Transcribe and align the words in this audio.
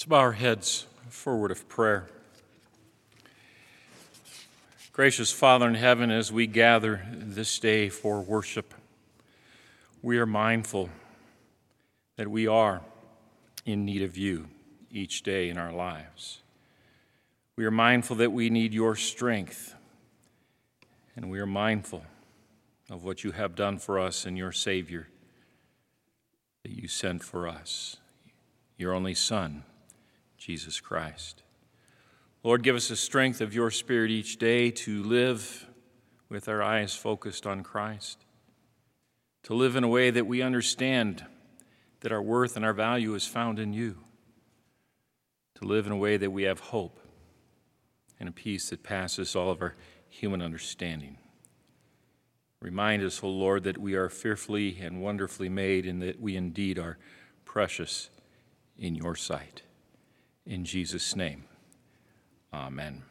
Let's 0.00 0.08
bow 0.08 0.16
our 0.16 0.32
heads 0.32 0.86
for 1.10 1.34
a 1.34 1.36
word 1.36 1.50
of 1.50 1.68
prayer. 1.68 2.08
Gracious 4.94 5.30
Father 5.30 5.68
in 5.68 5.74
heaven, 5.74 6.10
as 6.10 6.32
we 6.32 6.46
gather 6.46 7.06
this 7.12 7.58
day 7.58 7.90
for 7.90 8.22
worship, 8.22 8.72
we 10.00 10.16
are 10.16 10.24
mindful 10.24 10.88
that 12.16 12.28
we 12.28 12.46
are 12.46 12.80
in 13.66 13.84
need 13.84 14.00
of 14.00 14.16
you 14.16 14.48
each 14.90 15.22
day 15.22 15.50
in 15.50 15.58
our 15.58 15.70
lives. 15.70 16.40
We 17.56 17.66
are 17.66 17.70
mindful 17.70 18.16
that 18.16 18.32
we 18.32 18.48
need 18.48 18.72
your 18.72 18.96
strength, 18.96 19.74
and 21.14 21.28
we 21.28 21.40
are 21.40 21.46
mindful 21.46 22.04
of 22.88 23.04
what 23.04 23.22
you 23.22 23.32
have 23.32 23.54
done 23.54 23.78
for 23.78 23.98
us 23.98 24.24
and 24.24 24.38
your 24.38 24.52
Savior 24.52 25.08
that 26.62 26.72
you 26.72 26.88
sent 26.88 27.22
for 27.22 27.46
us, 27.46 27.98
your 28.78 28.94
only 28.94 29.12
Son, 29.12 29.64
Jesus 30.40 30.80
Christ. 30.80 31.42
Lord, 32.42 32.62
give 32.62 32.74
us 32.74 32.88
the 32.88 32.96
strength 32.96 33.42
of 33.42 33.52
your 33.52 33.70
Spirit 33.70 34.10
each 34.10 34.38
day 34.38 34.70
to 34.70 35.02
live 35.02 35.66
with 36.30 36.48
our 36.48 36.62
eyes 36.62 36.94
focused 36.94 37.46
on 37.46 37.62
Christ, 37.62 38.24
to 39.42 39.52
live 39.52 39.76
in 39.76 39.84
a 39.84 39.88
way 39.88 40.10
that 40.10 40.26
we 40.26 40.40
understand 40.40 41.26
that 42.00 42.10
our 42.10 42.22
worth 42.22 42.56
and 42.56 42.64
our 42.64 42.72
value 42.72 43.14
is 43.14 43.26
found 43.26 43.58
in 43.58 43.74
you, 43.74 43.98
to 45.56 45.66
live 45.66 45.84
in 45.84 45.92
a 45.92 45.96
way 45.96 46.16
that 46.16 46.30
we 46.30 46.44
have 46.44 46.60
hope 46.60 46.98
and 48.18 48.26
a 48.26 48.32
peace 48.32 48.70
that 48.70 48.82
passes 48.82 49.36
all 49.36 49.50
of 49.50 49.60
our 49.60 49.74
human 50.08 50.40
understanding. 50.40 51.18
Remind 52.62 53.02
us, 53.02 53.22
O 53.22 53.28
Lord, 53.28 53.64
that 53.64 53.76
we 53.76 53.92
are 53.94 54.08
fearfully 54.08 54.78
and 54.80 55.02
wonderfully 55.02 55.50
made 55.50 55.84
and 55.84 56.00
that 56.00 56.18
we 56.18 56.34
indeed 56.34 56.78
are 56.78 56.96
precious 57.44 58.08
in 58.78 58.94
your 58.94 59.14
sight. 59.14 59.60
In 60.46 60.64
Jesus' 60.64 61.14
name. 61.14 61.44
Amen. 62.52 63.02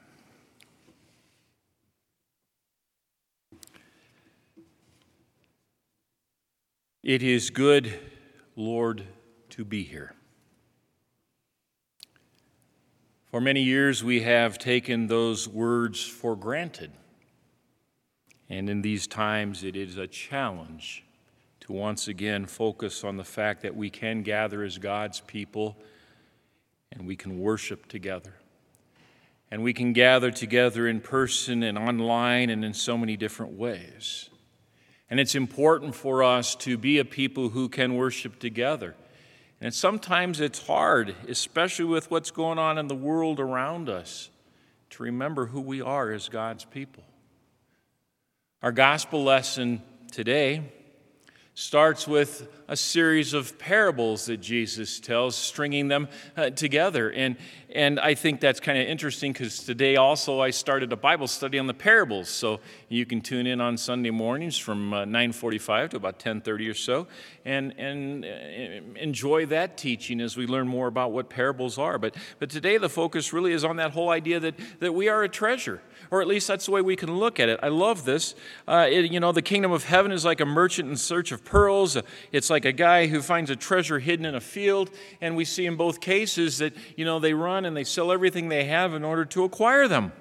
It 7.02 7.24
is 7.24 7.50
good, 7.50 7.98
Lord, 8.56 9.04
to 9.52 9.64
be 9.64 9.84
here. 9.84 10.14
For 13.32 13.40
many 13.40 13.62
years, 13.62 14.04
we 14.04 14.22
have 14.22 14.58
taken 14.58 15.08
those 15.08 15.48
words 15.48 16.04
for 16.04 16.36
granted. 16.36 16.92
And 18.50 18.70
in 18.70 18.82
these 18.82 19.08
times, 19.08 19.64
it 19.64 19.76
is 19.76 19.98
a 19.98 20.08
challenge 20.08 21.06
to 21.62 21.72
once 21.72 22.08
again 22.08 22.48
focus 22.48 23.04
on 23.04 23.18
the 23.18 23.24
fact 23.24 23.62
that 23.62 23.76
we 23.76 23.90
can 23.90 24.24
gather 24.24 24.64
as 24.64 24.78
God's 24.78 25.22
people 25.22 25.78
and 26.92 27.06
we 27.08 27.16
can 27.16 27.40
worship 27.40 27.88
together 27.88 28.34
and 29.52 29.64
we 29.64 29.74
can 29.74 29.94
gather 29.94 30.32
together 30.32 30.88
in 30.88 31.02
person 31.02 31.64
and 31.64 31.78
online 31.78 32.50
and 32.50 32.64
in 32.64 32.74
so 32.74 32.98
many 32.98 33.18
different 33.18 33.54
ways. 33.54 34.30
And 35.10 35.20
it's 35.20 35.34
important 35.34 35.96
for 35.96 36.24
us 36.24 36.56
to 36.58 36.78
be 36.78 37.00
a 37.00 37.06
people 37.06 37.50
who 37.50 37.68
can 37.68 37.96
worship 37.96 38.40
together. 38.40 38.96
And 39.60 39.74
sometimes 39.74 40.40
it's 40.40 40.66
hard, 40.68 41.16
especially 41.28 41.86
with 41.86 42.12
what's 42.12 42.32
going 42.32 42.60
on 42.60 42.78
in 42.78 42.88
the 42.88 42.96
world 42.96 43.40
around 43.40 43.90
us, 43.90 44.30
to 44.92 45.04
remember 45.04 45.48
who 45.48 45.62
we 45.62 45.82
are 45.82 46.12
as 46.12 46.30
God's 46.30 46.64
people. 46.66 47.04
Our 48.62 48.72
gospel 48.72 49.24
lesson 49.24 49.82
today 50.12 50.72
starts 51.60 52.08
with 52.08 52.48
a 52.70 52.78
series 52.78 53.34
of 53.34 53.60
parables 53.60 54.28
that 54.28 54.38
Jesus 54.38 54.98
tells, 54.98 55.36
stringing 55.36 55.90
them 55.90 56.08
uh, 56.38 56.52
together. 56.52 57.12
And, 57.12 57.36
and 57.76 58.00
I 58.00 58.14
think 58.14 58.40
that's 58.40 58.62
kind 58.62 58.78
of 58.78 58.88
interesting 58.88 59.34
because 59.34 59.60
today 59.66 59.98
also 59.98 60.40
I 60.40 60.52
started 60.52 60.94
a 60.94 60.96
Bible 60.96 61.28
study 61.28 61.60
on 61.60 61.68
the 61.68 61.74
parables. 61.74 62.30
So 62.30 62.62
you 62.88 63.06
can 63.06 63.20
tune 63.20 63.46
in 63.46 63.60
on 63.60 63.76
Sunday 63.76 64.10
mornings 64.10 64.58
from 64.58 64.94
uh, 64.94 65.04
9.45 65.04 65.90
to 65.90 65.98
about 65.98 66.18
10.30 66.18 66.70
or 66.70 66.74
so 66.74 67.08
and, 67.44 67.78
and 67.78 68.24
uh, 68.24 68.98
enjoy 68.98 69.46
that 69.48 69.78
teaching 69.78 70.22
as 70.22 70.38
we 70.38 70.48
learn 70.48 70.68
more 70.68 70.88
about 70.88 71.12
what 71.12 71.30
parables 71.30 71.78
are. 71.78 71.98
But, 71.98 72.16
but 72.40 72.50
today 72.50 72.78
the 72.78 72.90
focus 72.90 73.34
really 73.34 73.52
is 73.52 73.66
on 73.66 73.76
that 73.78 73.92
whole 73.92 74.12
idea 74.12 74.40
that, 74.40 74.56
that 74.80 74.94
we 74.94 75.10
are 75.10 75.24
a 75.24 75.30
treasure 75.30 75.82
or 76.12 76.22
at 76.22 76.28
least 76.28 76.48
that's 76.48 76.66
the 76.66 76.72
way 76.72 76.82
we 76.82 76.96
can 76.96 77.18
look 77.18 77.40
at 77.40 77.50
it. 77.50 77.60
I 77.62 77.68
love 77.68 78.06
this. 78.06 78.36
Uh, 78.68 78.88
it, 78.90 79.12
you 79.12 79.20
know, 79.20 79.32
the 79.32 79.42
kingdom 79.42 79.72
of 79.72 79.84
heaven 79.84 80.12
is 80.12 80.26
like 80.26 80.40
a 80.40 80.46
merchant 80.46 80.90
in 80.90 80.96
search 80.96 81.32
of 81.32 81.44
pearls. 81.50 81.98
It's 82.32 82.50
like 82.50 82.66
a 82.66 82.72
guy 82.72 83.08
who 83.08 83.22
finds 83.22 83.50
a 83.50 83.56
treasure 83.56 84.00
hidden 84.00 84.26
in 84.26 84.36
a 84.36 84.42
field, 84.42 84.92
and 85.20 85.36
we 85.36 85.46
see 85.46 85.66
in 85.66 85.76
both 85.76 86.00
cases 86.00 86.60
that, 86.60 86.74
you 86.96 87.06
know, 87.06 87.20
they 87.20 87.34
run 87.34 87.66
and 87.66 87.76
they 87.76 87.84
sell 87.84 88.12
everything 88.12 88.50
they 88.50 88.66
have 88.66 88.94
in 88.94 89.04
order 89.04 89.26
to 89.26 89.44
acquire 89.44 89.88
them. 89.88 90.12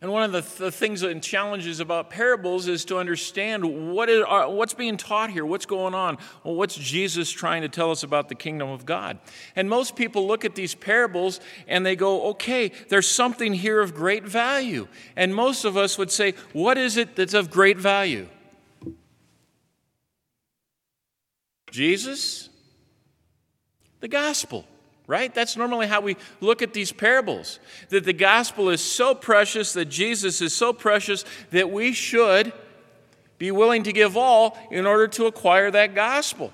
And 0.00 0.12
one 0.12 0.22
of 0.22 0.30
the, 0.30 0.42
th- 0.42 0.54
the 0.58 0.70
things 0.70 1.02
and 1.02 1.20
challenges 1.20 1.80
about 1.80 2.08
parables 2.08 2.68
is 2.68 2.84
to 2.84 2.98
understand 2.98 3.92
what 3.92 4.08
is, 4.08 4.24
uh, 4.28 4.46
what's 4.46 4.74
being 4.74 4.96
taught 4.96 5.30
here, 5.30 5.44
what's 5.44 5.66
going 5.66 5.92
on, 5.92 6.18
well, 6.44 6.54
what's 6.54 6.76
Jesus 6.76 7.28
trying 7.32 7.62
to 7.62 7.68
tell 7.68 7.90
us 7.90 8.04
about 8.04 8.28
the 8.28 8.36
kingdom 8.36 8.68
of 8.68 8.86
God. 8.86 9.18
And 9.56 9.68
most 9.68 9.96
people 9.96 10.28
look 10.28 10.44
at 10.44 10.54
these 10.54 10.72
parables 10.76 11.40
and 11.66 11.84
they 11.84 11.96
go, 11.96 12.28
okay, 12.28 12.70
there's 12.88 13.10
something 13.10 13.52
here 13.52 13.80
of 13.80 13.92
great 13.92 14.24
value. 14.24 14.86
And 15.16 15.34
most 15.34 15.64
of 15.64 15.76
us 15.76 15.98
would 15.98 16.12
say, 16.12 16.34
what 16.52 16.78
is 16.78 16.96
it 16.96 17.16
that's 17.16 17.34
of 17.34 17.50
great 17.50 17.78
value? 17.78 18.28
Jesus? 21.70 22.48
The 24.00 24.08
gospel 24.08 24.64
right? 25.08 25.34
That's 25.34 25.56
normally 25.56 25.86
how 25.88 26.02
we 26.02 26.16
look 26.40 26.62
at 26.62 26.72
these 26.72 26.92
parables. 26.92 27.58
That 27.88 28.04
the 28.04 28.12
gospel 28.12 28.68
is 28.68 28.80
so 28.80 29.14
precious, 29.14 29.72
that 29.72 29.86
Jesus 29.86 30.40
is 30.40 30.54
so 30.54 30.72
precious, 30.72 31.24
that 31.50 31.72
we 31.72 31.92
should 31.92 32.52
be 33.38 33.50
willing 33.50 33.82
to 33.84 33.92
give 33.92 34.16
all 34.16 34.56
in 34.70 34.86
order 34.86 35.08
to 35.08 35.26
acquire 35.26 35.70
that 35.72 35.94
gospel. 35.94 36.52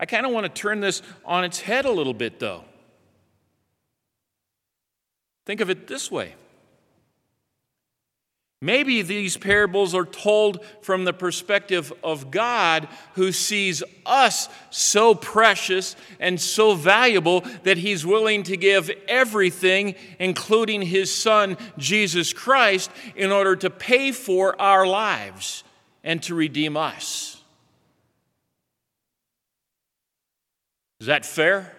I 0.00 0.06
kind 0.06 0.26
of 0.26 0.32
want 0.32 0.44
to 0.44 0.48
turn 0.48 0.80
this 0.80 1.02
on 1.24 1.44
its 1.44 1.60
head 1.60 1.84
a 1.84 1.90
little 1.90 2.14
bit, 2.14 2.40
though. 2.40 2.64
Think 5.44 5.60
of 5.60 5.70
it 5.70 5.86
this 5.86 6.10
way 6.10 6.34
Maybe 8.62 9.02
these 9.02 9.36
parables 9.36 9.92
are 9.92 10.04
told 10.04 10.64
from 10.82 11.04
the 11.04 11.12
perspective 11.12 11.92
of 12.04 12.30
God 12.30 12.86
who 13.14 13.32
sees 13.32 13.82
us 14.06 14.48
so 14.70 15.16
precious 15.16 15.96
and 16.20 16.40
so 16.40 16.76
valuable 16.76 17.40
that 17.64 17.76
he's 17.76 18.06
willing 18.06 18.44
to 18.44 18.56
give 18.56 18.88
everything, 19.08 19.96
including 20.20 20.82
his 20.82 21.12
son, 21.12 21.56
Jesus 21.76 22.32
Christ, 22.32 22.92
in 23.16 23.32
order 23.32 23.56
to 23.56 23.68
pay 23.68 24.12
for 24.12 24.58
our 24.62 24.86
lives 24.86 25.64
and 26.04 26.22
to 26.22 26.36
redeem 26.36 26.76
us. 26.76 27.42
Is 31.00 31.08
that 31.08 31.26
fair? 31.26 31.74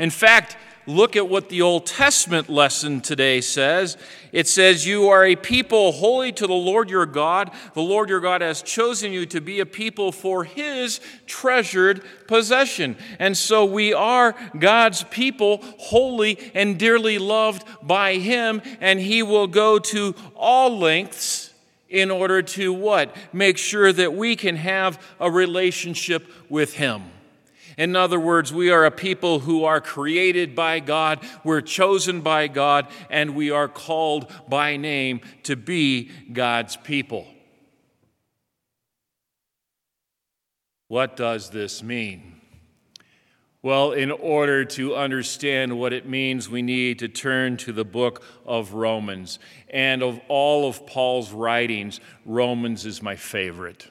In 0.00 0.10
fact, 0.10 0.56
look 0.86 1.16
at 1.16 1.28
what 1.28 1.48
the 1.48 1.62
Old 1.62 1.86
Testament 1.86 2.48
lesson 2.48 3.00
today 3.00 3.40
says. 3.40 3.96
It 4.32 4.48
says, 4.48 4.86
You 4.86 5.08
are 5.08 5.24
a 5.24 5.36
people 5.36 5.92
holy 5.92 6.32
to 6.32 6.46
the 6.46 6.52
Lord 6.52 6.90
your 6.90 7.06
God. 7.06 7.50
The 7.74 7.82
Lord 7.82 8.08
your 8.08 8.20
God 8.20 8.40
has 8.40 8.62
chosen 8.62 9.12
you 9.12 9.26
to 9.26 9.40
be 9.40 9.60
a 9.60 9.66
people 9.66 10.12
for 10.12 10.44
his 10.44 11.00
treasured 11.26 12.02
possession. 12.26 12.96
And 13.18 13.36
so 13.36 13.64
we 13.64 13.92
are 13.92 14.34
God's 14.58 15.04
people, 15.04 15.60
holy 15.78 16.38
and 16.54 16.78
dearly 16.78 17.18
loved 17.18 17.64
by 17.82 18.14
him, 18.14 18.62
and 18.80 18.98
he 18.98 19.22
will 19.22 19.46
go 19.46 19.78
to 19.78 20.14
all 20.34 20.78
lengths 20.78 21.52
in 21.88 22.10
order 22.10 22.40
to 22.40 22.72
what? 22.72 23.14
Make 23.32 23.58
sure 23.58 23.92
that 23.92 24.14
we 24.14 24.34
can 24.34 24.56
have 24.56 25.00
a 25.20 25.30
relationship 25.30 26.26
with 26.48 26.74
him. 26.74 27.02
In 27.78 27.96
other 27.96 28.20
words, 28.20 28.52
we 28.52 28.70
are 28.70 28.84
a 28.84 28.90
people 28.90 29.40
who 29.40 29.64
are 29.64 29.80
created 29.80 30.54
by 30.54 30.80
God, 30.80 31.20
we're 31.44 31.60
chosen 31.60 32.20
by 32.20 32.48
God, 32.48 32.86
and 33.10 33.34
we 33.34 33.50
are 33.50 33.68
called 33.68 34.30
by 34.48 34.76
name 34.76 35.20
to 35.44 35.56
be 35.56 36.10
God's 36.32 36.76
people. 36.76 37.26
What 40.88 41.16
does 41.16 41.50
this 41.50 41.82
mean? 41.82 42.32
Well, 43.62 43.92
in 43.92 44.10
order 44.10 44.64
to 44.64 44.96
understand 44.96 45.78
what 45.78 45.92
it 45.92 46.08
means, 46.08 46.50
we 46.50 46.62
need 46.62 46.98
to 46.98 47.08
turn 47.08 47.56
to 47.58 47.72
the 47.72 47.84
book 47.84 48.24
of 48.44 48.74
Romans. 48.74 49.38
And 49.70 50.02
of 50.02 50.20
all 50.26 50.68
of 50.68 50.84
Paul's 50.84 51.30
writings, 51.30 52.00
Romans 52.26 52.84
is 52.84 53.00
my 53.00 53.14
favorite 53.14 53.88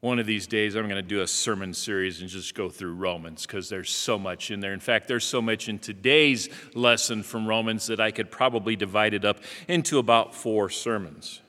one 0.00 0.18
of 0.18 0.26
these 0.26 0.46
days 0.46 0.76
I'm 0.76 0.84
going 0.84 0.96
to 0.96 1.02
do 1.02 1.20
a 1.20 1.26
sermon 1.26 1.74
series 1.74 2.20
and 2.20 2.28
just 2.28 2.54
go 2.54 2.70
through 2.70 2.94
Romans 2.94 3.46
because 3.46 3.68
there's 3.68 3.90
so 3.90 4.18
much 4.18 4.50
in 4.50 4.60
there. 4.60 4.72
In 4.72 4.80
fact, 4.80 5.08
there's 5.08 5.24
so 5.24 5.42
much 5.42 5.68
in 5.68 5.78
today's 5.78 6.48
lesson 6.74 7.22
from 7.22 7.46
Romans 7.46 7.86
that 7.88 8.00
I 8.00 8.10
could 8.10 8.30
probably 8.30 8.76
divide 8.76 9.12
it 9.12 9.26
up 9.26 9.40
into 9.68 9.98
about 9.98 10.34
four 10.34 10.70
sermons. 10.70 11.42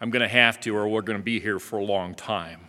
I'm 0.00 0.10
going 0.10 0.22
to 0.22 0.28
have 0.28 0.60
to, 0.60 0.76
or 0.76 0.86
we're 0.86 1.02
going 1.02 1.18
to 1.18 1.24
be 1.24 1.40
here 1.40 1.58
for 1.58 1.78
a 1.78 1.84
long 1.84 2.14
time. 2.14 2.60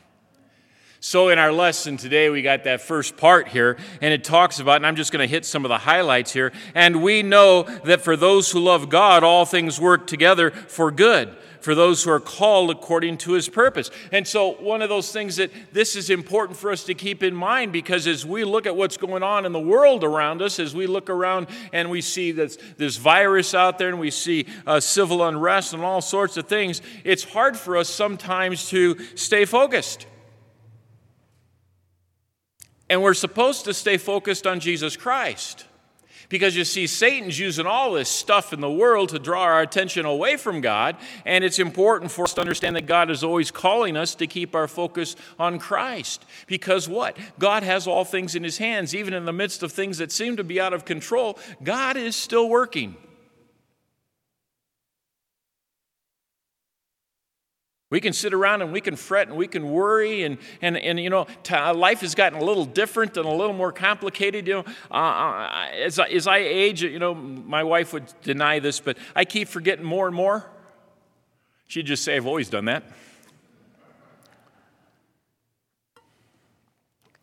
So, 0.99 1.29
in 1.29 1.37
our 1.37 1.51
lesson 1.51 1.95
today, 1.95 2.31
we 2.31 2.41
got 2.41 2.63
that 2.63 2.81
first 2.81 3.17
part 3.17 3.47
here, 3.47 3.77
and 4.01 4.11
it 4.11 4.23
talks 4.23 4.59
about, 4.59 4.77
and 4.77 4.85
I'm 4.87 4.95
just 4.95 5.11
going 5.11 5.25
to 5.25 5.31
hit 5.31 5.45
some 5.45 5.63
of 5.63 5.69
the 5.69 5.77
highlights 5.77 6.33
here. 6.33 6.51
And 6.73 7.03
we 7.03 7.21
know 7.21 7.63
that 7.85 8.01
for 8.01 8.15
those 8.15 8.49
who 8.49 8.59
love 8.59 8.89
God, 8.89 9.23
all 9.23 9.45
things 9.45 9.79
work 9.79 10.07
together 10.07 10.49
for 10.49 10.89
good, 10.89 11.37
for 11.61 11.75
those 11.75 12.03
who 12.03 12.09
are 12.09 12.19
called 12.19 12.71
according 12.71 13.19
to 13.19 13.33
his 13.33 13.47
purpose. 13.47 13.91
And 14.11 14.27
so, 14.27 14.53
one 14.55 14.81
of 14.81 14.89
those 14.89 15.11
things 15.11 15.35
that 15.35 15.51
this 15.71 15.95
is 15.95 16.09
important 16.09 16.57
for 16.57 16.71
us 16.71 16.83
to 16.85 16.95
keep 16.95 17.21
in 17.21 17.35
mind 17.35 17.71
because 17.71 18.07
as 18.07 18.25
we 18.25 18.43
look 18.43 18.65
at 18.65 18.75
what's 18.75 18.97
going 18.97 19.21
on 19.21 19.45
in 19.45 19.51
the 19.51 19.59
world 19.59 20.03
around 20.03 20.41
us, 20.41 20.59
as 20.59 20.73
we 20.73 20.87
look 20.87 21.11
around 21.11 21.45
and 21.73 21.91
we 21.91 22.01
see 22.01 22.31
this, 22.31 22.57
this 22.77 22.97
virus 22.97 23.53
out 23.53 23.77
there 23.77 23.89
and 23.89 23.99
we 23.99 24.09
see 24.09 24.47
uh, 24.65 24.79
civil 24.79 25.23
unrest 25.23 25.75
and 25.75 25.83
all 25.83 26.01
sorts 26.01 26.37
of 26.37 26.47
things, 26.47 26.81
it's 27.03 27.23
hard 27.23 27.55
for 27.55 27.77
us 27.77 27.87
sometimes 27.87 28.67
to 28.69 28.97
stay 29.15 29.45
focused. 29.45 30.07
And 32.89 33.01
we're 33.01 33.13
supposed 33.13 33.65
to 33.65 33.73
stay 33.73 33.97
focused 33.97 34.47
on 34.47 34.59
Jesus 34.59 34.95
Christ. 34.95 35.65
Because 36.29 36.57
you 36.57 36.65
see, 36.65 36.87
Satan's 36.87 37.39
using 37.39 37.65
all 37.65 37.93
this 37.93 38.09
stuff 38.09 38.51
in 38.51 38.59
the 38.59 38.69
world 38.69 39.09
to 39.09 39.19
draw 39.19 39.43
our 39.43 39.61
attention 39.61 40.05
away 40.05 40.35
from 40.35 40.59
God, 40.59 40.97
and 41.25 41.43
it's 41.43 41.57
important 41.57 42.11
for 42.11 42.23
us 42.23 42.33
to 42.33 42.41
understand 42.41 42.75
that 42.75 42.85
God 42.85 43.09
is 43.09 43.23
always 43.23 43.49
calling 43.49 43.95
us 43.95 44.13
to 44.15 44.27
keep 44.27 44.53
our 44.53 44.67
focus 44.67 45.15
on 45.39 45.57
Christ. 45.57 46.25
Because 46.45 46.89
what? 46.89 47.17
God 47.39 47.63
has 47.63 47.87
all 47.87 48.03
things 48.03 48.35
in 48.35 48.43
His 48.43 48.57
hands. 48.57 48.93
Even 48.93 49.13
in 49.13 49.23
the 49.23 49.31
midst 49.31 49.63
of 49.63 49.71
things 49.71 49.99
that 49.99 50.11
seem 50.11 50.35
to 50.35 50.43
be 50.43 50.59
out 50.59 50.73
of 50.73 50.83
control, 50.83 51.39
God 51.63 51.95
is 51.95 52.15
still 52.15 52.49
working. 52.49 52.97
We 57.89 58.01
can 58.01 58.11
sit 58.11 58.33
around 58.33 58.61
and 58.61 58.73
we 58.73 58.81
can 58.81 58.97
fret 58.97 59.29
and 59.29 59.37
we 59.37 59.47
can 59.47 59.69
worry, 59.69 60.23
and, 60.23 60.37
and, 60.61 60.77
and 60.77 60.99
you 60.99 61.09
know, 61.09 61.25
t- 61.43 61.55
uh, 61.55 61.73
life 61.73 62.01
has 62.01 62.15
gotten 62.15 62.37
a 62.37 62.43
little 62.43 62.65
different 62.65 63.15
and 63.15 63.25
a 63.25 63.31
little 63.31 63.53
more 63.55 63.71
complicated. 63.71 64.45
You 64.45 64.55
know, 64.55 64.65
uh, 64.91 64.93
uh, 64.93 65.67
as, 65.73 65.97
as 65.97 66.27
I 66.27 66.39
age, 66.39 66.83
you 66.83 66.99
know, 66.99 67.13
my 67.15 67.63
wife 67.63 67.93
would 67.93 68.13
deny 68.23 68.59
this, 68.59 68.81
but 68.81 68.97
I 69.15 69.23
keep 69.23 69.47
forgetting 69.47 69.85
more 69.85 70.05
and 70.05 70.15
more. 70.15 70.45
She'd 71.67 71.85
just 71.85 72.03
say, 72.03 72.17
I've 72.17 72.27
always 72.27 72.49
done 72.49 72.65
that. 72.65 72.83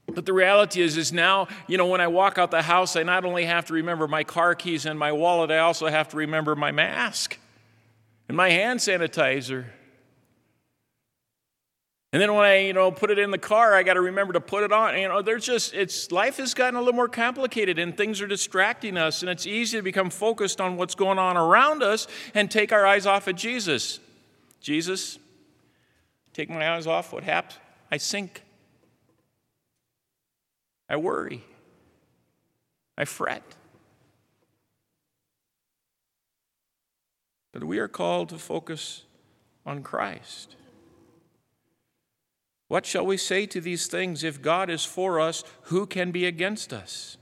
But 0.06 0.24
the 0.26 0.32
reality 0.32 0.80
is, 0.80 0.96
is 0.96 1.12
now, 1.12 1.48
you 1.66 1.76
know, 1.76 1.86
when 1.86 2.00
I 2.00 2.06
walk 2.06 2.38
out 2.38 2.50
the 2.50 2.62
house, 2.62 2.96
I 2.96 3.02
not 3.02 3.24
only 3.24 3.44
have 3.44 3.66
to 3.66 3.74
remember 3.74 4.06
my 4.06 4.22
car 4.24 4.54
keys 4.54 4.86
and 4.86 4.98
my 4.98 5.12
wallet, 5.12 5.50
I 5.50 5.58
also 5.58 5.88
have 5.88 6.08
to 6.10 6.16
remember 6.16 6.54
my 6.54 6.72
mask 6.72 7.38
and 8.28 8.36
my 8.36 8.50
hand 8.50 8.80
sanitizer. 8.80 9.66
And 12.14 12.22
then 12.22 12.32
when 12.32 12.44
I, 12.44 12.58
you 12.58 12.72
know, 12.72 12.92
put 12.92 13.10
it 13.10 13.18
in 13.18 13.32
the 13.32 13.38
car, 13.38 13.74
I 13.74 13.82
got 13.82 13.94
to 13.94 14.00
remember 14.00 14.34
to 14.34 14.40
put 14.40 14.62
it 14.62 14.70
on. 14.70 14.96
You 14.96 15.08
know, 15.08 15.20
there's 15.20 15.44
just 15.44 15.74
it's 15.74 16.12
life 16.12 16.36
has 16.36 16.54
gotten 16.54 16.76
a 16.76 16.78
little 16.78 16.94
more 16.94 17.08
complicated 17.08 17.76
and 17.76 17.96
things 17.96 18.20
are 18.20 18.28
distracting 18.28 18.96
us 18.96 19.22
and 19.22 19.28
it's 19.28 19.48
easy 19.48 19.78
to 19.78 19.82
become 19.82 20.10
focused 20.10 20.60
on 20.60 20.76
what's 20.76 20.94
going 20.94 21.18
on 21.18 21.36
around 21.36 21.82
us 21.82 22.06
and 22.32 22.48
take 22.48 22.70
our 22.70 22.86
eyes 22.86 23.04
off 23.04 23.26
of 23.26 23.34
Jesus. 23.34 23.98
Jesus, 24.60 25.18
take 26.32 26.48
my 26.48 26.76
eyes 26.76 26.86
off, 26.86 27.12
what 27.12 27.24
happens? 27.24 27.58
I 27.90 27.96
sink. 27.96 28.44
I 30.88 30.94
worry. 30.94 31.42
I 32.96 33.06
fret. 33.06 33.42
But 37.50 37.64
we 37.64 37.80
are 37.80 37.88
called 37.88 38.28
to 38.28 38.38
focus 38.38 39.02
on 39.66 39.82
Christ. 39.82 40.54
What 42.74 42.86
shall 42.86 43.06
we 43.06 43.18
say 43.18 43.46
to 43.46 43.60
these 43.60 43.86
things? 43.86 44.24
If 44.24 44.42
God 44.42 44.68
is 44.68 44.84
for 44.84 45.20
us, 45.20 45.44
who 45.70 45.86
can 45.86 46.10
be 46.10 46.26
against 46.26 46.72
us? 46.72 47.16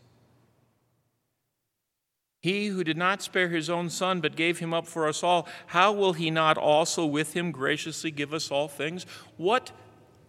He 2.40 2.68
who 2.68 2.82
did 2.82 2.96
not 2.96 3.20
spare 3.20 3.50
his 3.50 3.68
own 3.68 3.90
son, 3.90 4.22
but 4.22 4.34
gave 4.34 4.60
him 4.60 4.72
up 4.72 4.86
for 4.86 5.06
us 5.06 5.22
all, 5.22 5.46
how 5.66 5.92
will 5.92 6.14
he 6.14 6.30
not 6.30 6.56
also 6.56 7.04
with 7.04 7.34
him 7.34 7.50
graciously 7.50 8.10
give 8.10 8.32
us 8.32 8.50
all 8.50 8.66
things? 8.66 9.04
What 9.36 9.72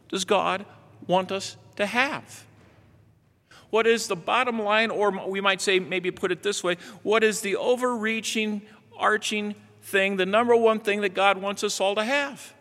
does 0.09 0.25
God 0.25 0.65
want 1.07 1.31
us 1.31 1.55
to 1.77 1.85
have? 1.85 2.43
What 3.69 3.87
is 3.87 4.07
the 4.07 4.17
bottom 4.17 4.61
line, 4.61 4.91
or 4.91 5.09
we 5.25 5.39
might 5.39 5.61
say, 5.61 5.79
maybe 5.79 6.11
put 6.11 6.33
it 6.33 6.43
this 6.43 6.65
way 6.65 6.75
what 7.01 7.23
is 7.23 7.39
the 7.39 7.55
overreaching, 7.55 8.61
arching 8.97 9.55
thing, 9.83 10.17
the 10.17 10.25
number 10.25 10.53
one 10.53 10.81
thing 10.81 10.99
that 10.99 11.13
God 11.13 11.37
wants 11.37 11.63
us 11.63 11.79
all 11.79 11.95
to 11.95 12.03
have? 12.03 12.53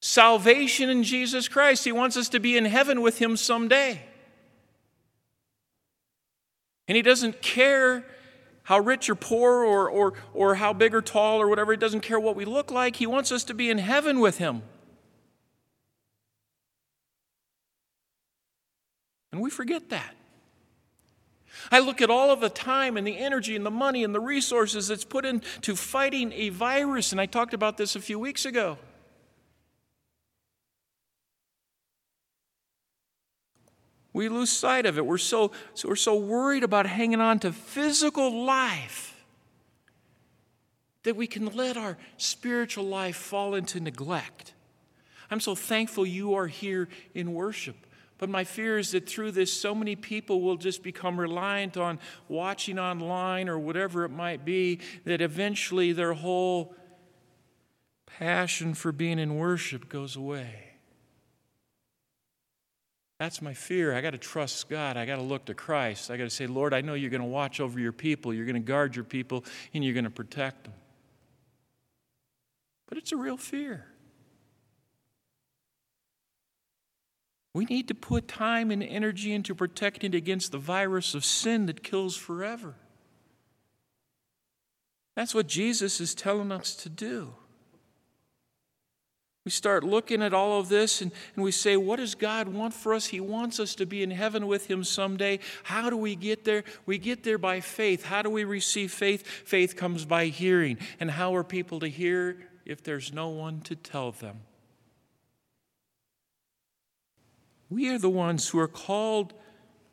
Salvation 0.00 0.88
in 0.90 1.02
Jesus 1.02 1.48
Christ. 1.48 1.84
He 1.84 1.92
wants 1.92 2.16
us 2.16 2.28
to 2.30 2.40
be 2.40 2.56
in 2.56 2.64
heaven 2.64 3.00
with 3.00 3.18
Him 3.18 3.36
someday. 3.36 4.02
And 6.86 6.96
He 6.96 7.02
doesn't 7.02 7.42
care 7.42 8.04
how 8.64 8.78
rich 8.78 9.08
or 9.08 9.14
poor 9.14 9.64
or, 9.64 9.88
or, 9.88 10.12
or 10.34 10.54
how 10.56 10.72
big 10.72 10.94
or 10.94 11.00
tall 11.00 11.40
or 11.40 11.48
whatever, 11.48 11.72
He 11.72 11.78
doesn't 11.78 12.02
care 12.02 12.20
what 12.20 12.36
we 12.36 12.44
look 12.44 12.70
like. 12.70 12.96
He 12.96 13.06
wants 13.06 13.32
us 13.32 13.44
to 13.44 13.54
be 13.54 13.70
in 13.70 13.78
heaven 13.78 14.20
with 14.20 14.38
Him. 14.38 14.62
And 19.32 19.40
we 19.40 19.50
forget 19.50 19.90
that. 19.90 20.14
I 21.70 21.80
look 21.80 22.00
at 22.00 22.08
all 22.08 22.30
of 22.30 22.40
the 22.40 22.48
time 22.48 22.96
and 22.96 23.06
the 23.06 23.18
energy 23.18 23.54
and 23.54 23.66
the 23.66 23.70
money 23.70 24.04
and 24.04 24.14
the 24.14 24.20
resources 24.20 24.88
that's 24.88 25.04
put 25.04 25.24
into 25.24 25.76
fighting 25.76 26.32
a 26.32 26.48
virus, 26.48 27.12
and 27.12 27.20
I 27.20 27.26
talked 27.26 27.52
about 27.52 27.76
this 27.76 27.94
a 27.96 28.00
few 28.00 28.18
weeks 28.18 28.46
ago. 28.46 28.78
We 34.18 34.28
lose 34.28 34.50
sight 34.50 34.84
of 34.84 34.98
it. 34.98 35.06
We're 35.06 35.16
so, 35.16 35.52
so, 35.74 35.88
we're 35.88 35.94
so 35.94 36.16
worried 36.16 36.64
about 36.64 36.86
hanging 36.86 37.20
on 37.20 37.38
to 37.38 37.52
physical 37.52 38.44
life 38.44 39.24
that 41.04 41.14
we 41.14 41.28
can 41.28 41.46
let 41.46 41.76
our 41.76 41.96
spiritual 42.16 42.82
life 42.82 43.14
fall 43.14 43.54
into 43.54 43.78
neglect. 43.78 44.54
I'm 45.30 45.38
so 45.38 45.54
thankful 45.54 46.04
you 46.04 46.34
are 46.34 46.48
here 46.48 46.88
in 47.14 47.32
worship. 47.32 47.76
But 48.18 48.28
my 48.28 48.42
fear 48.42 48.76
is 48.76 48.90
that 48.90 49.08
through 49.08 49.30
this, 49.30 49.52
so 49.52 49.72
many 49.72 49.94
people 49.94 50.40
will 50.40 50.56
just 50.56 50.82
become 50.82 51.20
reliant 51.20 51.76
on 51.76 52.00
watching 52.26 52.76
online 52.76 53.48
or 53.48 53.56
whatever 53.56 54.04
it 54.04 54.10
might 54.10 54.44
be, 54.44 54.80
that 55.04 55.20
eventually 55.20 55.92
their 55.92 56.14
whole 56.14 56.74
passion 58.04 58.74
for 58.74 58.90
being 58.90 59.20
in 59.20 59.36
worship 59.36 59.88
goes 59.88 60.16
away. 60.16 60.67
That's 63.18 63.42
my 63.42 63.52
fear. 63.52 63.94
I 63.94 64.00
got 64.00 64.10
to 64.10 64.18
trust 64.18 64.68
God. 64.68 64.96
I 64.96 65.04
got 65.04 65.16
to 65.16 65.22
look 65.22 65.46
to 65.46 65.54
Christ. 65.54 66.10
I 66.10 66.16
got 66.16 66.24
to 66.24 66.30
say, 66.30 66.46
Lord, 66.46 66.72
I 66.72 66.82
know 66.82 66.94
you're 66.94 67.10
going 67.10 67.20
to 67.20 67.26
watch 67.26 67.60
over 67.60 67.80
your 67.80 67.92
people, 67.92 68.32
you're 68.32 68.46
going 68.46 68.54
to 68.54 68.60
guard 68.60 68.94
your 68.94 69.04
people, 69.04 69.44
and 69.74 69.84
you're 69.84 69.94
going 69.94 70.04
to 70.04 70.10
protect 70.10 70.64
them. 70.64 70.74
But 72.88 72.98
it's 72.98 73.12
a 73.12 73.16
real 73.16 73.36
fear. 73.36 73.86
We 77.54 77.64
need 77.64 77.88
to 77.88 77.94
put 77.94 78.28
time 78.28 78.70
and 78.70 78.82
energy 78.82 79.32
into 79.32 79.54
protecting 79.54 80.14
against 80.14 80.52
the 80.52 80.58
virus 80.58 81.14
of 81.14 81.24
sin 81.24 81.66
that 81.66 81.82
kills 81.82 82.16
forever. 82.16 82.76
That's 85.16 85.34
what 85.34 85.48
Jesus 85.48 86.00
is 86.00 86.14
telling 86.14 86.52
us 86.52 86.76
to 86.76 86.88
do. 86.88 87.34
We 89.48 89.52
start 89.52 89.82
looking 89.82 90.22
at 90.22 90.34
all 90.34 90.60
of 90.60 90.68
this 90.68 91.00
and, 91.00 91.10
and 91.34 91.42
we 91.42 91.52
say, 91.52 91.78
What 91.78 91.96
does 91.96 92.14
God 92.14 92.48
want 92.48 92.74
for 92.74 92.92
us? 92.92 93.06
He 93.06 93.18
wants 93.18 93.58
us 93.58 93.74
to 93.76 93.86
be 93.86 94.02
in 94.02 94.10
heaven 94.10 94.46
with 94.46 94.66
Him 94.66 94.84
someday. 94.84 95.38
How 95.62 95.88
do 95.88 95.96
we 95.96 96.16
get 96.16 96.44
there? 96.44 96.64
We 96.84 96.98
get 96.98 97.24
there 97.24 97.38
by 97.38 97.60
faith. 97.60 98.04
How 98.04 98.20
do 98.20 98.28
we 98.28 98.44
receive 98.44 98.92
faith? 98.92 99.26
Faith 99.26 99.74
comes 99.74 100.04
by 100.04 100.26
hearing. 100.26 100.76
And 101.00 101.10
how 101.10 101.34
are 101.34 101.42
people 101.42 101.80
to 101.80 101.88
hear 101.88 102.46
if 102.66 102.82
there's 102.82 103.10
no 103.10 103.30
one 103.30 103.62
to 103.62 103.74
tell 103.74 104.12
them? 104.12 104.40
We 107.70 107.88
are 107.88 107.98
the 107.98 108.10
ones 108.10 108.50
who 108.50 108.58
are 108.58 108.68
called 108.68 109.32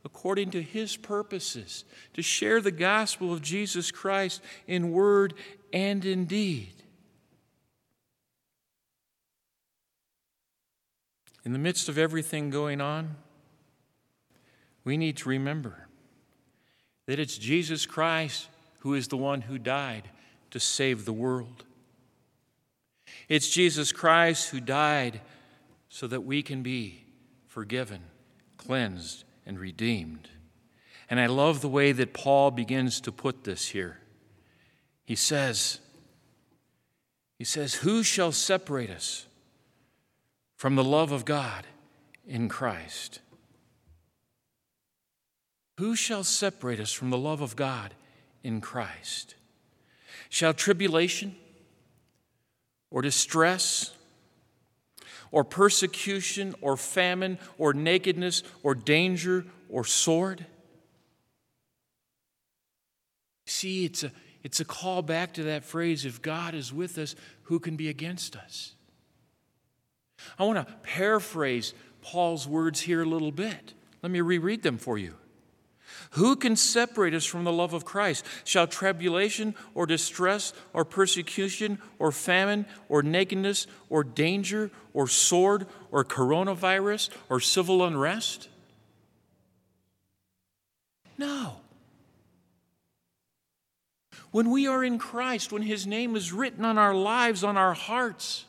according 0.03 0.51
to 0.51 0.61
His 0.61 0.97
purposes 0.97 1.85
to 2.13 2.21
share 2.21 2.59
the 2.59 2.71
gospel 2.71 3.31
of 3.31 3.41
Jesus 3.41 3.89
Christ 3.89 4.41
in 4.67 4.91
word 4.91 5.33
and 5.71 6.03
in 6.03 6.25
deed. 6.25 6.74
In 11.45 11.53
the 11.53 11.59
midst 11.59 11.87
of 11.87 11.97
everything 11.97 12.49
going 12.49 12.81
on, 12.81 13.15
we 14.83 14.97
need 14.97 15.17
to 15.17 15.29
remember 15.29 15.87
that 17.05 17.19
it's 17.19 17.37
Jesus 17.37 17.85
Christ 17.85 18.47
who 18.79 18.95
is 18.95 19.07
the 19.07 19.17
one 19.17 19.41
who 19.41 19.59
died 19.59 20.09
to 20.51 20.59
save 20.59 21.05
the 21.05 21.13
world. 21.13 21.63
It's 23.29 23.49
Jesus 23.49 23.91
Christ 23.91 24.49
who 24.49 24.59
died 24.59 25.21
so 25.89 26.07
that 26.07 26.21
we 26.21 26.41
can 26.41 26.63
be 26.63 27.03
forgiven, 27.47 28.01
cleansed, 28.57 29.23
and 29.45 29.59
redeemed. 29.59 30.29
And 31.09 31.19
I 31.19 31.27
love 31.27 31.61
the 31.61 31.69
way 31.69 31.91
that 31.91 32.13
Paul 32.13 32.49
begins 32.49 32.99
to 33.01 33.11
put 33.11 33.43
this 33.43 33.67
here. 33.67 33.99
He 35.03 35.15
says, 35.15 35.79
He 37.37 37.43
says, 37.43 37.75
Who 37.75 38.01
shall 38.01 38.31
separate 38.31 38.89
us 38.89 39.27
from 40.55 40.75
the 40.75 40.83
love 40.83 41.11
of 41.11 41.25
God 41.25 41.65
in 42.27 42.49
Christ? 42.49 43.19
Who 45.77 45.95
shall 45.95 46.23
separate 46.23 46.79
us 46.79 46.91
from 46.91 47.09
the 47.09 47.17
love 47.17 47.41
of 47.41 47.55
God 47.55 47.93
in 48.43 48.61
Christ? 48.61 49.35
Shall 50.29 50.53
tribulation 50.53 51.35
or 52.89 53.01
distress 53.01 53.91
or 55.31 55.43
persecution 55.43 56.55
or 56.61 56.77
famine 56.77 57.37
or 57.57 57.73
nakedness 57.73 58.43
or 58.63 58.73
danger 58.73 59.45
or 59.69 59.83
sword? 59.83 60.45
See, 63.45 63.85
it's 63.85 64.03
a, 64.03 64.11
it's 64.43 64.59
a 64.59 64.65
call 64.65 65.01
back 65.01 65.33
to 65.33 65.43
that 65.43 65.65
phrase 65.65 66.05
if 66.05 66.21
God 66.21 66.55
is 66.55 66.71
with 66.71 66.97
us, 66.97 67.15
who 67.43 67.59
can 67.59 67.75
be 67.75 67.89
against 67.89 68.35
us? 68.35 68.74
I 70.37 70.43
want 70.43 70.67
to 70.67 70.73
paraphrase 70.83 71.73
Paul's 72.01 72.47
words 72.47 72.81
here 72.81 73.01
a 73.01 73.05
little 73.05 73.31
bit. 73.31 73.73
Let 74.01 74.11
me 74.11 74.21
reread 74.21 74.63
them 74.63 74.77
for 74.77 74.97
you. 74.97 75.15
Who 76.11 76.35
can 76.35 76.55
separate 76.55 77.13
us 77.13 77.25
from 77.25 77.43
the 77.43 77.51
love 77.51 77.73
of 77.73 77.83
Christ? 77.83 78.25
Shall 78.43 78.67
tribulation 78.67 79.55
or 79.73 79.85
distress 79.85 80.53
or 80.73 80.85
persecution 80.85 81.79
or 81.99 82.11
famine 82.11 82.65
or 82.89 83.03
nakedness 83.03 83.67
or 83.89 84.03
danger 84.03 84.71
or 84.93 85.07
sword 85.07 85.67
or 85.91 86.05
coronavirus 86.05 87.09
or 87.29 87.39
civil 87.39 87.83
unrest? 87.83 88.49
No. 91.17 91.57
When 94.31 94.49
we 94.49 94.67
are 94.67 94.83
in 94.83 94.99
Christ, 94.99 95.51
when 95.51 95.61
His 95.61 95.87
name 95.87 96.15
is 96.15 96.33
written 96.33 96.65
on 96.65 96.77
our 96.77 96.93
lives, 96.93 97.43
on 97.43 97.57
our 97.57 97.73
hearts, 97.73 98.45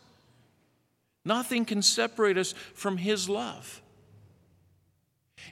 nothing 1.27 1.65
can 1.65 1.83
separate 1.83 2.39
us 2.39 2.55
from 2.75 2.97
His 2.97 3.29
love. 3.29 3.83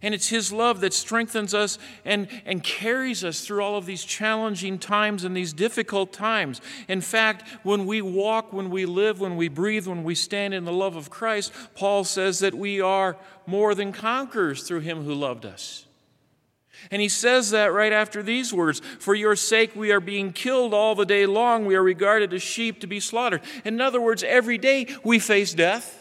And 0.02 0.14
it's 0.14 0.28
His 0.28 0.52
love 0.52 0.80
that 0.80 0.92
strengthens 0.92 1.54
us 1.54 1.78
and, 2.04 2.28
and 2.44 2.62
carries 2.62 3.24
us 3.24 3.40
through 3.40 3.62
all 3.62 3.76
of 3.76 3.86
these 3.86 4.04
challenging 4.04 4.78
times 4.78 5.24
and 5.24 5.36
these 5.36 5.52
difficult 5.52 6.12
times. 6.12 6.60
In 6.88 7.00
fact, 7.00 7.48
when 7.62 7.86
we 7.86 8.02
walk, 8.02 8.52
when 8.52 8.70
we 8.70 8.86
live, 8.86 9.20
when 9.20 9.36
we 9.36 9.48
breathe, 9.48 9.86
when 9.86 10.04
we 10.04 10.14
stand 10.14 10.52
in 10.52 10.64
the 10.64 10.72
love 10.72 10.96
of 10.96 11.10
Christ, 11.10 11.52
Paul 11.74 12.04
says 12.04 12.40
that 12.40 12.54
we 12.54 12.80
are 12.80 13.16
more 13.46 13.74
than 13.74 13.92
conquerors 13.92 14.62
through 14.62 14.80
Him 14.80 15.04
who 15.04 15.14
loved 15.14 15.46
us. 15.46 15.86
And 16.90 17.00
he 17.00 17.08
says 17.08 17.50
that 17.50 17.72
right 17.72 17.92
after 17.92 18.22
these 18.22 18.52
words 18.52 18.80
For 18.98 19.14
your 19.14 19.36
sake, 19.36 19.74
we 19.74 19.92
are 19.92 20.00
being 20.00 20.32
killed 20.32 20.74
all 20.74 20.94
the 20.94 21.06
day 21.06 21.26
long. 21.26 21.66
We 21.66 21.76
are 21.76 21.82
regarded 21.82 22.32
as 22.32 22.42
sheep 22.42 22.80
to 22.80 22.86
be 22.86 23.00
slaughtered. 23.00 23.42
In 23.64 23.80
other 23.80 24.00
words, 24.00 24.22
every 24.22 24.58
day 24.58 24.86
we 25.02 25.18
face 25.18 25.54
death. 25.54 26.00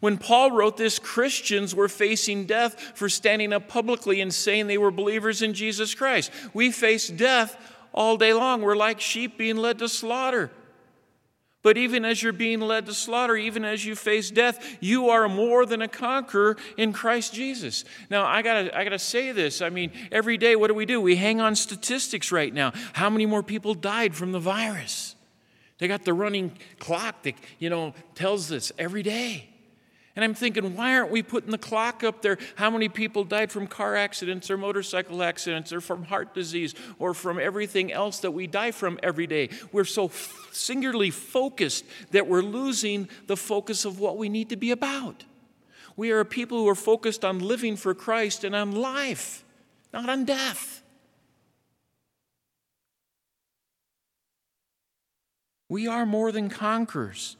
When 0.00 0.16
Paul 0.16 0.52
wrote 0.52 0.76
this, 0.76 0.98
Christians 0.98 1.74
were 1.74 1.88
facing 1.88 2.46
death 2.46 2.92
for 2.94 3.08
standing 3.08 3.52
up 3.52 3.68
publicly 3.68 4.20
and 4.20 4.32
saying 4.32 4.66
they 4.66 4.78
were 4.78 4.92
believers 4.92 5.42
in 5.42 5.54
Jesus 5.54 5.94
Christ. 5.94 6.30
We 6.54 6.70
face 6.70 7.08
death 7.08 7.56
all 7.92 8.16
day 8.16 8.32
long. 8.32 8.62
We're 8.62 8.76
like 8.76 9.00
sheep 9.00 9.36
being 9.36 9.56
led 9.56 9.78
to 9.80 9.88
slaughter. 9.88 10.52
But 11.62 11.76
even 11.76 12.04
as 12.04 12.22
you're 12.22 12.32
being 12.32 12.60
led 12.60 12.86
to 12.86 12.94
slaughter, 12.94 13.36
even 13.36 13.64
as 13.64 13.84
you 13.84 13.96
face 13.96 14.30
death, 14.30 14.78
you 14.80 15.10
are 15.10 15.28
more 15.28 15.66
than 15.66 15.82
a 15.82 15.88
conqueror 15.88 16.56
in 16.76 16.92
Christ 16.92 17.34
Jesus. 17.34 17.84
Now, 18.10 18.26
I 18.26 18.42
gotta, 18.42 18.76
I 18.76 18.84
gotta 18.84 18.98
say 18.98 19.32
this. 19.32 19.60
I 19.60 19.68
mean, 19.68 19.90
every 20.12 20.36
day, 20.36 20.54
what 20.54 20.68
do 20.68 20.74
we 20.74 20.86
do? 20.86 21.00
We 21.00 21.16
hang 21.16 21.40
on 21.40 21.56
statistics 21.56 22.30
right 22.30 22.54
now. 22.54 22.72
How 22.92 23.10
many 23.10 23.26
more 23.26 23.42
people 23.42 23.74
died 23.74 24.14
from 24.14 24.30
the 24.30 24.38
virus? 24.38 25.16
They 25.78 25.88
got 25.88 26.04
the 26.04 26.14
running 26.14 26.56
clock 26.78 27.22
that, 27.24 27.34
you 27.58 27.70
know, 27.70 27.94
tells 28.14 28.52
us 28.52 28.70
every 28.78 29.02
day. 29.02 29.48
And 30.18 30.24
I'm 30.24 30.34
thinking, 30.34 30.74
why 30.74 30.96
aren't 30.96 31.12
we 31.12 31.22
putting 31.22 31.52
the 31.52 31.58
clock 31.58 32.02
up 32.02 32.22
there? 32.22 32.38
How 32.56 32.70
many 32.70 32.88
people 32.88 33.22
died 33.22 33.52
from 33.52 33.68
car 33.68 33.94
accidents 33.94 34.50
or 34.50 34.58
motorcycle 34.58 35.22
accidents 35.22 35.72
or 35.72 35.80
from 35.80 36.02
heart 36.02 36.34
disease 36.34 36.74
or 36.98 37.14
from 37.14 37.38
everything 37.38 37.92
else 37.92 38.18
that 38.18 38.32
we 38.32 38.48
die 38.48 38.72
from 38.72 38.98
every 39.00 39.28
day? 39.28 39.48
We're 39.70 39.84
so 39.84 40.10
singularly 40.50 41.12
focused 41.12 41.84
that 42.10 42.26
we're 42.26 42.42
losing 42.42 43.08
the 43.28 43.36
focus 43.36 43.84
of 43.84 44.00
what 44.00 44.16
we 44.16 44.28
need 44.28 44.48
to 44.48 44.56
be 44.56 44.72
about. 44.72 45.22
We 45.94 46.10
are 46.10 46.18
a 46.18 46.24
people 46.24 46.58
who 46.58 46.68
are 46.68 46.74
focused 46.74 47.24
on 47.24 47.38
living 47.38 47.76
for 47.76 47.94
Christ 47.94 48.42
and 48.42 48.56
on 48.56 48.72
life, 48.72 49.44
not 49.92 50.08
on 50.08 50.24
death. 50.24 50.82
We 55.68 55.86
are 55.86 56.04
more 56.04 56.32
than 56.32 56.48
conquerors 56.48 57.36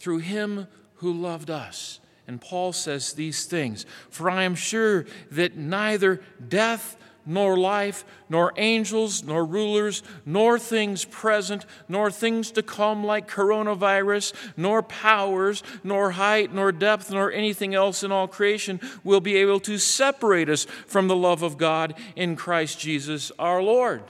through 0.00 0.18
Him 0.18 0.66
who 1.04 1.12
loved 1.12 1.50
us. 1.50 2.00
And 2.26 2.40
Paul 2.40 2.72
says 2.72 3.12
these 3.12 3.44
things 3.44 3.84
For 4.08 4.30
I 4.30 4.44
am 4.44 4.54
sure 4.54 5.04
that 5.30 5.54
neither 5.54 6.22
death, 6.48 6.96
nor 7.26 7.58
life, 7.58 8.06
nor 8.30 8.54
angels, 8.56 9.22
nor 9.22 9.44
rulers, 9.44 10.02
nor 10.24 10.58
things 10.58 11.04
present, 11.04 11.66
nor 11.88 12.10
things 12.10 12.50
to 12.52 12.62
come 12.62 13.04
like 13.04 13.28
coronavirus, 13.28 14.32
nor 14.56 14.82
powers, 14.82 15.62
nor 15.82 16.12
height, 16.12 16.54
nor 16.54 16.72
depth, 16.72 17.10
nor 17.10 17.30
anything 17.30 17.74
else 17.74 18.02
in 18.02 18.10
all 18.10 18.26
creation 18.26 18.80
will 19.04 19.20
be 19.20 19.36
able 19.36 19.60
to 19.60 19.76
separate 19.76 20.48
us 20.48 20.64
from 20.86 21.08
the 21.08 21.16
love 21.16 21.42
of 21.42 21.58
God 21.58 21.94
in 22.16 22.34
Christ 22.34 22.80
Jesus 22.80 23.30
our 23.38 23.62
Lord. 23.62 24.02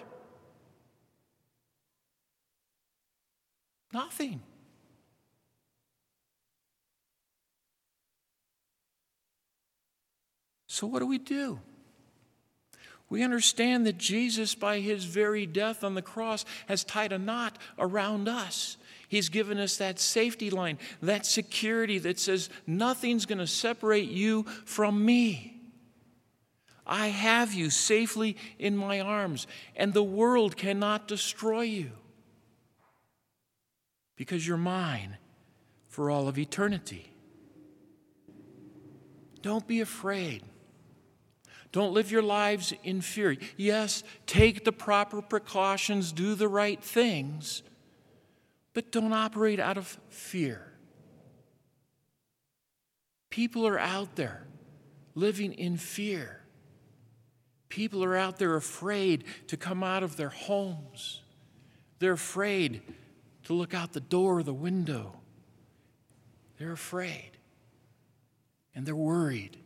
Nothing. 3.92 4.40
So, 10.74 10.88
what 10.88 10.98
do 10.98 11.06
we 11.06 11.18
do? 11.18 11.60
We 13.08 13.22
understand 13.22 13.86
that 13.86 13.96
Jesus, 13.96 14.56
by 14.56 14.80
his 14.80 15.04
very 15.04 15.46
death 15.46 15.84
on 15.84 15.94
the 15.94 16.02
cross, 16.02 16.44
has 16.66 16.82
tied 16.82 17.12
a 17.12 17.18
knot 17.18 17.58
around 17.78 18.28
us. 18.28 18.76
He's 19.06 19.28
given 19.28 19.60
us 19.60 19.76
that 19.76 20.00
safety 20.00 20.50
line, 20.50 20.80
that 21.00 21.26
security 21.26 22.00
that 22.00 22.18
says, 22.18 22.50
nothing's 22.66 23.24
going 23.24 23.38
to 23.38 23.46
separate 23.46 24.10
you 24.10 24.42
from 24.64 25.04
me. 25.04 25.60
I 26.84 27.06
have 27.06 27.54
you 27.54 27.70
safely 27.70 28.36
in 28.58 28.76
my 28.76 28.98
arms, 28.98 29.46
and 29.76 29.94
the 29.94 30.02
world 30.02 30.56
cannot 30.56 31.06
destroy 31.06 31.60
you 31.60 31.92
because 34.16 34.44
you're 34.44 34.56
mine 34.56 35.18
for 35.86 36.10
all 36.10 36.26
of 36.26 36.36
eternity. 36.36 37.12
Don't 39.40 39.68
be 39.68 39.80
afraid. 39.80 40.42
Don't 41.74 41.92
live 41.92 42.12
your 42.12 42.22
lives 42.22 42.72
in 42.84 43.00
fear. 43.00 43.36
Yes, 43.56 44.04
take 44.26 44.64
the 44.64 44.70
proper 44.70 45.20
precautions, 45.20 46.12
do 46.12 46.36
the 46.36 46.46
right 46.46 46.80
things, 46.80 47.64
but 48.74 48.92
don't 48.92 49.12
operate 49.12 49.58
out 49.58 49.76
of 49.76 49.98
fear. 50.08 50.72
People 53.28 53.66
are 53.66 53.76
out 53.76 54.14
there 54.14 54.46
living 55.16 55.52
in 55.52 55.76
fear. 55.76 56.42
People 57.68 58.04
are 58.04 58.16
out 58.16 58.38
there 58.38 58.54
afraid 58.54 59.24
to 59.48 59.56
come 59.56 59.82
out 59.82 60.04
of 60.04 60.16
their 60.16 60.28
homes. 60.28 61.22
They're 61.98 62.12
afraid 62.12 62.82
to 63.46 63.52
look 63.52 63.74
out 63.74 63.94
the 63.94 64.00
door 64.00 64.38
or 64.38 64.42
the 64.44 64.54
window. 64.54 65.16
They're 66.56 66.70
afraid 66.70 67.32
and 68.76 68.86
they're 68.86 68.94
worried. 68.94 69.56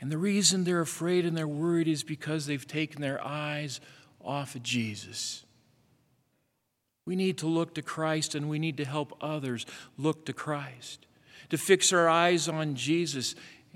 And 0.00 0.12
the 0.12 0.18
reason 0.18 0.64
they're 0.64 0.80
afraid 0.80 1.24
and 1.24 1.36
they're 1.36 1.48
worried 1.48 1.88
is 1.88 2.02
because 2.02 2.46
they've 2.46 2.66
taken 2.66 3.00
their 3.00 3.24
eyes 3.24 3.80
off 4.22 4.54
of 4.54 4.62
Jesus. 4.62 5.44
We 7.06 7.16
need 7.16 7.38
to 7.38 7.46
look 7.46 7.74
to 7.74 7.82
Christ 7.82 8.34
and 8.34 8.48
we 8.48 8.58
need 8.58 8.76
to 8.78 8.84
help 8.84 9.16
others 9.20 9.64
look 9.96 10.26
to 10.26 10.32
Christ, 10.32 11.06
to 11.50 11.56
fix 11.56 11.92
our 11.92 12.08
eyes 12.08 12.48
on 12.48 12.74
Jesus 12.74 13.34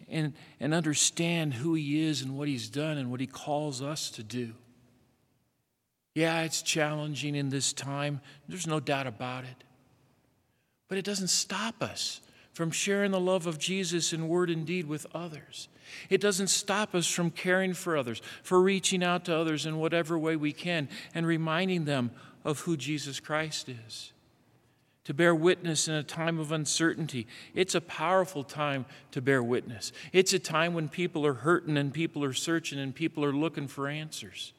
and, 0.08 0.34
and 0.58 0.74
understand 0.74 1.54
who 1.54 1.74
He 1.74 2.02
is 2.04 2.22
and 2.22 2.36
what 2.36 2.48
He's 2.48 2.68
done 2.68 2.98
and 2.98 3.10
what 3.10 3.20
He 3.20 3.26
calls 3.26 3.80
us 3.80 4.10
to 4.10 4.22
do. 4.22 4.52
Yeah, 6.14 6.42
it's 6.42 6.62
challenging 6.62 7.36
in 7.36 7.48
this 7.48 7.72
time, 7.72 8.20
there's 8.48 8.66
no 8.66 8.80
doubt 8.80 9.06
about 9.06 9.44
it. 9.44 9.64
But 10.88 10.98
it 10.98 11.04
doesn't 11.04 11.28
stop 11.28 11.82
us 11.82 12.20
from 12.52 12.70
sharing 12.70 13.12
the 13.12 13.20
love 13.20 13.46
of 13.46 13.58
Jesus 13.58 14.12
in 14.12 14.28
word 14.28 14.50
and 14.50 14.66
deed 14.66 14.86
with 14.86 15.06
others. 15.14 15.68
It 16.08 16.20
doesn't 16.20 16.48
stop 16.48 16.94
us 16.94 17.06
from 17.06 17.30
caring 17.30 17.74
for 17.74 17.96
others, 17.96 18.20
for 18.42 18.60
reaching 18.60 19.02
out 19.02 19.24
to 19.26 19.36
others 19.36 19.66
in 19.66 19.78
whatever 19.78 20.18
way 20.18 20.36
we 20.36 20.52
can 20.52 20.88
and 21.14 21.26
reminding 21.26 21.84
them 21.84 22.10
of 22.44 22.60
who 22.60 22.76
Jesus 22.76 23.20
Christ 23.20 23.68
is. 23.68 24.12
To 25.04 25.14
bear 25.14 25.34
witness 25.34 25.88
in 25.88 25.94
a 25.94 26.02
time 26.02 26.38
of 26.38 26.52
uncertainty. 26.52 27.26
It's 27.54 27.74
a 27.74 27.80
powerful 27.80 28.44
time 28.44 28.86
to 29.10 29.20
bear 29.20 29.42
witness. 29.42 29.92
It's 30.12 30.32
a 30.32 30.38
time 30.38 30.74
when 30.74 30.88
people 30.88 31.26
are 31.26 31.34
hurting 31.34 31.76
and 31.76 31.92
people 31.92 32.22
are 32.22 32.34
searching 32.34 32.78
and 32.78 32.94
people 32.94 33.24
are 33.24 33.32
looking 33.32 33.66
for 33.66 33.88
answers. 33.88 34.52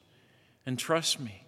And 0.66 0.78
trust 0.78 1.20
me, 1.20 1.41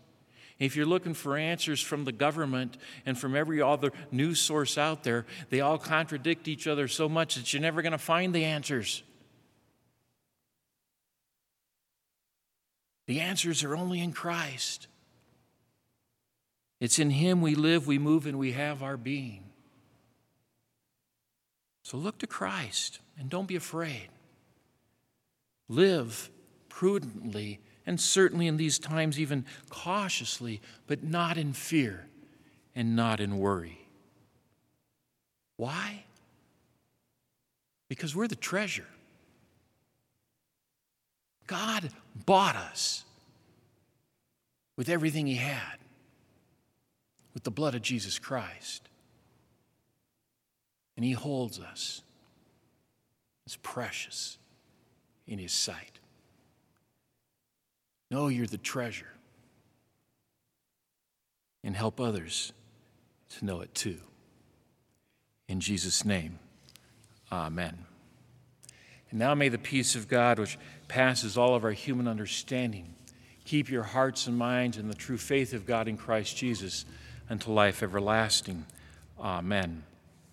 If 0.58 0.76
you're 0.76 0.86
looking 0.86 1.14
for 1.14 1.36
answers 1.36 1.80
from 1.80 2.04
the 2.04 2.12
government 2.12 2.76
and 3.04 3.18
from 3.18 3.34
every 3.34 3.60
other 3.60 3.92
news 4.12 4.40
source 4.40 4.78
out 4.78 5.02
there, 5.02 5.26
they 5.50 5.60
all 5.60 5.78
contradict 5.78 6.46
each 6.46 6.66
other 6.66 6.86
so 6.86 7.08
much 7.08 7.34
that 7.34 7.52
you're 7.52 7.62
never 7.62 7.82
going 7.82 7.92
to 7.92 7.98
find 7.98 8.34
the 8.34 8.44
answers. 8.44 9.02
The 13.06 13.20
answers 13.20 13.64
are 13.64 13.76
only 13.76 14.00
in 14.00 14.12
Christ. 14.12 14.86
It's 16.80 16.98
in 16.98 17.10
Him 17.10 17.40
we 17.40 17.54
live, 17.54 17.86
we 17.86 17.98
move, 17.98 18.26
and 18.26 18.38
we 18.38 18.52
have 18.52 18.82
our 18.82 18.96
being. 18.96 19.44
So 21.82 21.98
look 21.98 22.18
to 22.18 22.26
Christ 22.26 23.00
and 23.18 23.28
don't 23.28 23.46
be 23.48 23.56
afraid. 23.56 24.08
Live 25.68 26.30
prudently 26.68 27.60
and 27.86 28.00
certainly 28.00 28.46
in 28.46 28.56
these 28.56 28.78
times, 28.78 29.20
even 29.20 29.44
cautiously, 29.68 30.60
but 30.86 31.02
not 31.02 31.36
in 31.36 31.52
fear 31.52 32.06
and 32.74 32.96
not 32.96 33.20
in 33.20 33.38
worry. 33.38 33.86
Why? 35.56 36.04
Because 37.88 38.16
we're 38.16 38.28
the 38.28 38.34
treasure. 38.34 38.86
God 41.46 41.90
bought 42.26 42.56
us 42.56 43.04
with 44.76 44.88
everything 44.88 45.26
He 45.26 45.36
had, 45.36 45.78
with 47.34 47.44
the 47.44 47.50
blood 47.50 47.74
of 47.74 47.82
Jesus 47.82 48.18
Christ. 48.18 48.88
And 50.96 51.04
He 51.04 51.12
holds 51.12 51.60
us 51.60 52.02
as 53.46 53.56
precious 53.56 54.38
in 55.26 55.38
His 55.38 55.52
sight. 55.52 55.98
Know 58.10 58.28
you're 58.28 58.46
the 58.46 58.58
treasure 58.58 59.12
and 61.62 61.74
help 61.74 62.00
others 62.00 62.52
to 63.38 63.44
know 63.44 63.60
it 63.60 63.74
too. 63.74 63.98
In 65.48 65.60
Jesus' 65.60 66.04
name, 66.04 66.38
amen. 67.32 67.86
And 69.10 69.18
now 69.18 69.34
may 69.34 69.48
the 69.48 69.58
peace 69.58 69.94
of 69.94 70.08
God, 70.08 70.38
which 70.38 70.58
passes 70.88 71.38
all 71.38 71.54
of 71.54 71.64
our 71.64 71.72
human 71.72 72.08
understanding, 72.08 72.94
keep 73.44 73.70
your 73.70 73.82
hearts 73.82 74.26
and 74.26 74.36
minds 74.36 74.76
in 74.76 74.88
the 74.88 74.94
true 74.94 75.18
faith 75.18 75.52
of 75.52 75.66
God 75.66 75.88
in 75.88 75.96
Christ 75.96 76.36
Jesus 76.36 76.84
unto 77.28 77.52
life 77.52 77.82
everlasting. 77.82 78.64
Amen. 79.18 79.84